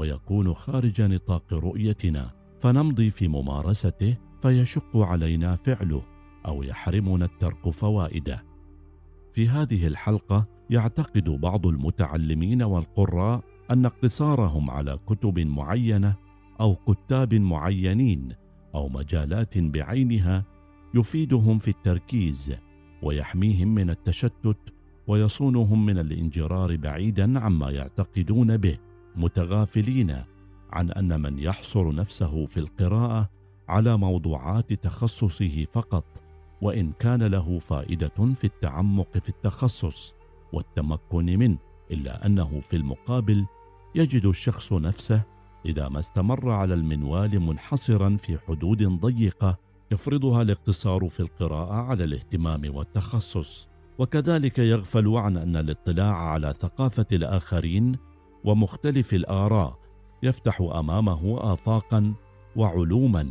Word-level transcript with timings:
ويكون 0.00 0.54
خارج 0.54 1.02
نطاق 1.02 1.54
رؤيتنا 1.54 2.30
فنمضي 2.60 3.10
في 3.10 3.28
ممارسته 3.28 4.16
فيشق 4.42 4.96
علينا 4.96 5.54
فعله 5.54 6.02
أو 6.46 6.62
يحرمنا 6.62 7.24
الترك 7.24 7.70
فوائده. 7.70 8.44
في 9.32 9.48
هذه 9.48 9.86
الحلقة 9.86 10.46
يعتقد 10.70 11.24
بعض 11.24 11.66
المتعلمين 11.66 12.62
والقراء 12.62 13.40
أن 13.70 13.86
اقتصارهم 13.86 14.70
على 14.70 14.98
كتب 15.06 15.38
معينة 15.38 16.14
أو 16.60 16.74
كتاب 16.74 17.34
معينين 17.34 18.32
أو 18.74 18.88
مجالات 18.88 19.58
بعينها 19.58 20.44
يفيدهم 20.94 21.58
في 21.58 21.68
التركيز 21.68 22.54
ويحميهم 23.02 23.74
من 23.74 23.90
التشتت 23.90 24.58
ويصونهم 25.06 25.86
من 25.86 25.98
الانجرار 25.98 26.76
بعيدا 26.76 27.40
عما 27.40 27.70
يعتقدون 27.70 28.56
به. 28.56 28.89
متغافلين 29.16 30.16
عن 30.72 30.90
أن 30.90 31.20
من 31.20 31.38
يحصر 31.38 31.94
نفسه 31.94 32.46
في 32.46 32.60
القراءة 32.60 33.30
على 33.68 33.96
موضوعات 33.96 34.72
تخصصه 34.72 35.64
فقط 35.64 36.04
وإن 36.62 36.92
كان 36.98 37.22
له 37.22 37.58
فائدة 37.58 38.32
في 38.34 38.44
التعمق 38.44 39.18
في 39.18 39.28
التخصص 39.28 40.14
والتمكن 40.52 41.26
منه 41.26 41.58
إلا 41.90 42.26
أنه 42.26 42.60
في 42.60 42.76
المقابل 42.76 43.46
يجد 43.94 44.26
الشخص 44.26 44.72
نفسه 44.72 45.22
إذا 45.66 45.88
ما 45.88 45.98
استمر 45.98 46.50
على 46.50 46.74
المنوال 46.74 47.40
منحصرا 47.40 48.16
في 48.16 48.38
حدود 48.38 48.82
ضيقة 48.82 49.58
يفرضها 49.92 50.42
الاقتصار 50.42 51.08
في 51.08 51.20
القراءة 51.20 51.72
على 51.72 52.04
الاهتمام 52.04 52.74
والتخصص. 52.74 53.68
وكذلك 53.98 54.58
يغفل 54.58 55.08
عن 55.08 55.36
أن 55.36 55.56
الاطلاع 55.56 56.16
على 56.16 56.54
ثقافة 56.58 57.06
الآخرين 57.12 57.96
ومختلف 58.44 59.14
الآراء 59.14 59.78
يفتح 60.22 60.60
أمامه 60.60 61.52
افاقا 61.52 62.14
وعلوما 62.56 63.28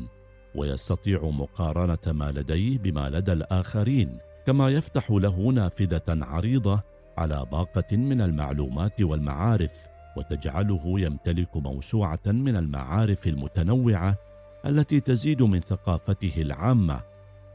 ويستطيع 0.56 1.24
مقارنة 1.24 1.98
ما 2.08 2.32
لديه 2.32 2.78
بما 2.78 3.10
لدى 3.10 3.34
الآخرين 3.34 4.18
كما 4.48 4.70
يفتح 4.70 5.12
له 5.12 5.52
نافذة 5.52 6.04
عريضة 6.10 6.82
على 7.18 7.46
باقة 7.52 7.98
من 7.98 8.22
المعلومات 8.22 9.02
والمعارف 9.02 9.88
وتجعله 10.18 11.00
يمتلك 11.00 11.58
موسوعة 11.58 12.20
من 12.26 12.56
المعارف 12.56 13.28
المتنوعة 13.28 14.16
التي 14.66 15.00
تزيد 15.00 15.42
من 15.42 15.60
ثقافته 15.60 16.34
العامة 16.38 17.02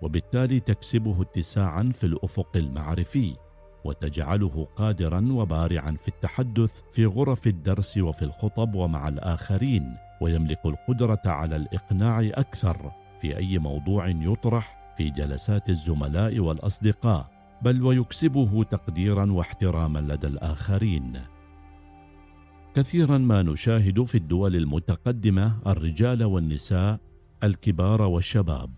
وبالتالي 0.02 0.60
تكسبه 0.60 1.22
اتساعا 1.22 1.90
في 1.92 2.04
الأفق 2.04 2.56
المعرفي. 2.56 3.36
وتجعله 3.84 4.68
قادرا 4.76 5.28
وبارعا 5.30 5.90
في 5.90 6.08
التحدث 6.08 6.82
في 6.92 7.06
غرف 7.06 7.46
الدرس 7.46 7.98
وفي 7.98 8.22
الخطب 8.22 8.74
ومع 8.74 9.08
الآخرين 9.08 9.96
ويملك 10.20 10.66
القدرة 10.66 11.22
على 11.26 11.56
الإقناع 11.56 12.20
أكثر 12.20 12.92
في 13.20 13.36
أي 13.36 13.58
موضوع 13.58 14.08
يطرح 14.08 14.94
في 14.96 15.10
جلسات 15.10 15.68
الزملاء 15.68 16.38
والأصدقاء 16.38 17.30
بل 17.62 17.82
ويكسبه 17.82 18.64
تقديرا 18.64 19.32
واحتراما 19.32 19.98
لدى 19.98 20.26
الآخرين. 20.26 21.20
كثيرا 22.74 23.18
ما 23.18 23.42
نشاهد 23.42 24.02
في 24.04 24.14
الدول 24.14 24.56
المتقدمة 24.56 25.58
الرجال 25.66 26.24
والنساء 26.24 27.00
الكبار 27.44 28.02
والشباب 28.02 28.70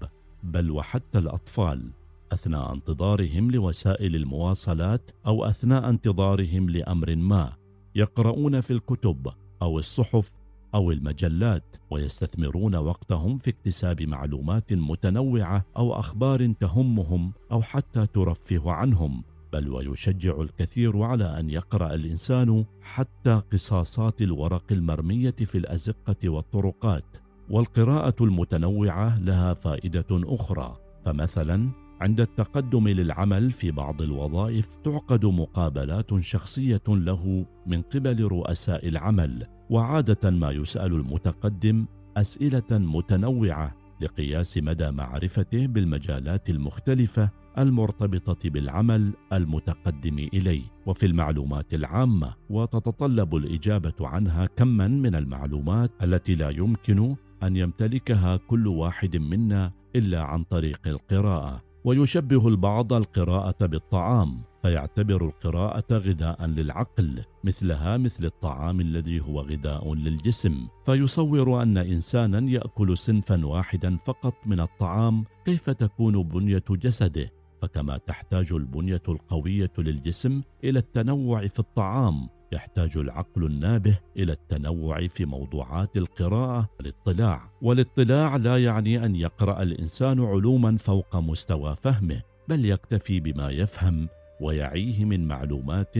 بل 0.43 0.71
وحتى 0.71 1.19
الأطفال. 1.19 1.91
أثناء 2.33 2.73
انتظارهم 2.73 3.51
لوسائل 3.51 4.17
المواصلات 4.17 5.11
أو 5.27 5.45
أثناء 5.45 5.89
انتظارهم 5.89 6.71
لأمر 6.71 7.17
ما 7.17 7.53
يقرؤون 7.95 8.61
في 8.61 8.71
الكتب 8.71 9.29
أو 9.63 9.79
الصحف 9.79 10.33
أو 10.75 10.91
المجلات 10.91 11.77
ويستثمرون 11.91 12.75
وقتهم 12.77 13.39
في 13.39 13.51
اكتساب 13.51 14.03
معلومات 14.03 14.73
متنوعة 14.73 15.65
أو 15.77 15.93
أخبار 15.93 16.53
تهمهم 16.53 17.33
أو 17.53 17.63
حتى 17.63 18.07
ترفه 18.07 18.71
عنهم 18.73 19.25
بل 19.53 19.69
ويشجع 19.69 20.41
الكثير 20.41 21.03
على 21.03 21.41
أن 21.41 21.51
يقرأ 21.51 21.95
الإنسان 21.95 22.65
حتى 22.83 23.43
قصاصات 23.53 24.23
الورق 24.23 24.65
المرمية 24.73 25.31
في 25.31 25.59
الأزقة 25.59 26.29
والطرقات 26.29 27.17
والقراءة 27.51 28.25
المتنوعة 28.25 29.19
لها 29.19 29.55
فائدة 29.55 30.07
أخرى. 30.11 30.77
فمثلا 31.05 31.86
عند 32.01 32.21
التقدم 32.21 32.89
للعمل 32.89 33.51
في 33.51 33.71
بعض 33.71 34.03
الوظائف 34.03 34.69
تعقد 34.85 35.25
مقابلات 35.25 36.21
شخصية 36.21 36.83
له 36.89 37.47
من 37.67 37.83
قبل 37.83 38.25
رؤساء 38.25 38.89
العمل 38.89 39.47
وعادة 39.71 40.31
ما 40.31 40.51
يسأل 40.51 40.93
المتقدم 40.93 41.87
أسئلة 42.17 42.71
متنوعة 42.71 43.75
لقياس 44.01 44.59
مدى 44.59 44.91
معرفته 44.91 45.67
بالمجالات 45.67 46.51
المختلفة 46.51 47.31
المرتبطة 47.59 48.51
بالعمل 48.51 49.13
المتقدم 49.33 50.19
إليه. 50.19 50.63
وفي 50.87 51.07
المعلومات 51.07 51.75
العامة 51.75 52.35
وتتطلب 52.51 53.37
الإجابة 53.37 53.95
عنها 54.01 54.47
كما 54.47 54.89
من 54.89 55.15
المعلومات 55.15 55.91
التي 56.03 56.35
لا 56.35 56.51
يمكن 56.51 57.17
أن 57.43 57.57
يمتلكها 57.57 58.37
كل 58.37 58.67
واحد 58.67 59.17
منا 59.17 59.73
إلا 59.97 60.23
عن 60.23 60.45
طريق 60.45 60.81
القراءة. 60.87 61.66
ويشبه 61.87 62.49
البعض 62.49 62.93
القراءة 62.93 63.67
بالطعام 63.67 64.43
فيعتبر 64.63 65.25
القراءة 65.25 65.85
غذاء 65.93 66.47
للعقل 66.47 67.23
مثلها 67.45 67.97
مثل 67.97 68.25
الطعام 68.25 68.81
الذي 68.81 69.21
هو 69.21 69.41
غذاء 69.41 69.95
للجسم. 69.95 70.69
فيصور 70.87 71.63
أن 71.63 71.79
إنسانا 71.79 72.51
يأكل 72.51 72.97
صنفا 72.97 73.47
واحدا 73.47 73.97
فقط 73.97 74.35
من 74.47 74.61
الطعام 74.61 75.25
كيف 75.45 75.71
تكون 75.71 76.23
بنية 76.23 76.65
جسده؟ 76.71 77.33
فكما 77.63 77.99
تحتاج 77.99 78.53
البنية 78.53 79.03
القوية 79.09 79.73
للجسم 79.79 80.43
إلى 80.65 80.79
التنوع 80.79 81.47
في 81.47 81.59
الطعام. 81.59 82.29
يحتاج 82.53 82.97
العقل 82.97 83.45
النابه 83.47 83.99
إلى 84.17 84.33
التنوع 84.33 85.07
في 85.07 85.25
موضوعات 85.25 85.97
القراءة 85.97 86.69
والاطلاع. 86.79 87.51
والاطلاع 87.63 88.37
لا 88.37 88.65
يعني 88.65 89.05
أن 89.05 89.17
يقرأ 89.17 89.63
الإنسان 89.63 90.25
علوما 90.25 90.77
فوق 90.77 91.17
مستوى 91.17 91.77
فهمه 91.77 92.23
بل 92.49 92.65
يكتفي 92.65 93.21
بما 93.21 93.51
يفهم 93.51 94.09
ويعيه 94.41 95.05
من 95.05 95.29
معلومات 95.29 95.97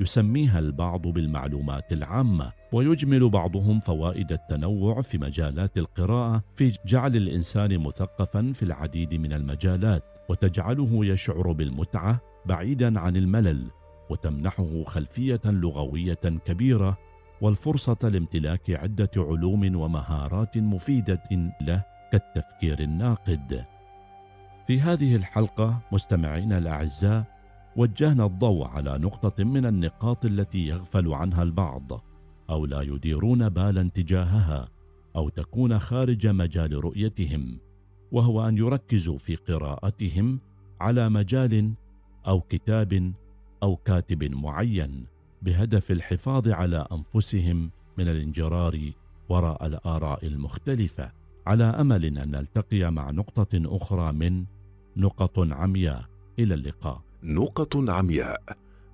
يسميها 0.00 0.58
البعض 0.58 1.02
بالمعلومات 1.02 1.92
العامة. 1.92 2.52
ويجمل 2.72 3.28
بعضهم 3.28 3.80
فوائد 3.80 4.32
التنوع 4.32 5.00
في 5.00 5.18
مجالات 5.18 5.78
القراءة 5.78 6.42
في 6.54 6.72
جعل 6.86 7.16
الإنسان 7.16 7.78
مثقفا 7.78 8.52
في 8.54 8.62
العديد 8.62 9.14
من 9.14 9.32
المجالات 9.32 10.02
وتجعله 10.28 11.06
يشعر 11.06 11.52
بالمتعة 11.52 12.20
بعيدا 12.46 13.00
عن 13.00 13.16
الملل 13.16 13.70
وتمنحه 14.10 14.84
خلفية 14.84 15.40
لغوية 15.44 16.20
كبيرة 16.44 16.98
والفرصة 17.40 17.98
لامتلاك 18.02 18.70
عدة 18.70 19.10
علوم 19.16 19.76
ومهارات 19.76 20.58
مفيدة 20.58 21.22
له 21.60 21.84
كالتفكير 22.12 22.80
الناقد. 22.80 23.64
في 24.66 24.80
هذه 24.80 25.16
الحلقة 25.16 25.80
مستمعينا 25.92 26.58
الأعزاء 26.58 27.24
وجهنا 27.76 28.26
الضوء 28.26 28.66
على 28.66 28.98
نقطة 28.98 29.44
من 29.44 29.66
النقاط 29.66 30.24
التي 30.24 30.66
يغفل 30.66 31.14
عنها 31.14 31.42
البعض 31.42 32.04
أو 32.50 32.66
لا 32.66 32.82
يديرون 32.82 33.48
بالا 33.48 33.90
تجاهها 33.94 34.68
أو 35.16 35.28
تكون 35.28 35.78
خارج 35.78 36.26
مجال 36.26 36.84
رؤيتهم 36.84 37.58
وهو 38.12 38.48
أن 38.48 38.58
يركزوا 38.58 39.18
في 39.18 39.36
قراءتهم 39.36 40.40
على 40.80 41.08
مجال 41.08 41.74
أو 42.26 42.40
كتاب 42.40 43.12
أو 43.66 43.76
كاتب 43.76 44.24
معين 44.24 45.06
بهدف 45.42 45.90
الحفاظ 45.90 46.48
على 46.48 46.86
أنفسهم 46.92 47.70
من 47.98 48.08
الانجرار 48.08 48.92
وراء 49.28 49.66
الآراء 49.66 50.26
المختلفة 50.26 51.12
على 51.46 51.64
أمل 51.64 52.04
أن 52.18 52.30
نلتقي 52.30 52.90
مع 52.90 53.10
نقطة 53.10 53.48
أخرى 53.54 54.12
من 54.12 54.44
نقط 54.96 55.38
عمياء. 55.38 56.04
إلى 56.38 56.54
اللقاء. 56.54 57.02
نقط 57.22 57.76
عمياء 57.76 58.42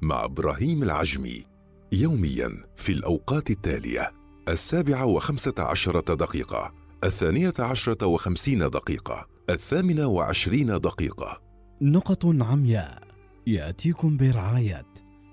مع 0.02 0.24
إبراهيم 0.24 0.82
العجمي 0.82 1.44
يوميا 1.92 2.50
في 2.76 2.92
الأوقات 2.92 3.50
التالية 3.50 4.12
السابعة 4.48 5.06
وخمسة 5.06 5.54
عشرة 5.58 6.14
دقيقة 6.14 6.72
الثانية 7.04 7.54
عشرة 7.58 8.06
وخمسين 8.06 8.58
دقيقة 8.58 9.26
الثامنة 9.50 10.06
وعشرين 10.06 10.66
دقيقة. 10.66 11.40
نقط 11.82 12.26
عمياء. 12.26 13.11
يأتيكم 13.46 14.16
برعاية 14.16 14.86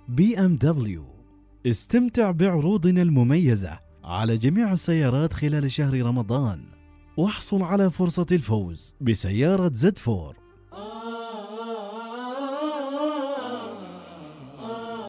بي 0.08 0.40
إم 0.40 0.56
دبليو. 0.56 1.06
استمتع 1.66 2.32
بعروضنا 2.32 3.02
المميزة 3.02 3.80
على 4.04 4.38
جميع 4.38 4.74
السيارات 4.74 5.34
خلال 5.34 5.72
شهر 5.72 6.02
رمضان 6.02 6.64
واحصل 7.18 7.62
على 7.62 7.92
فرصة 7.92 8.26
الفوز 8.32 8.96
بسيارة 9.02 9.72
Z4. 9.74 10.36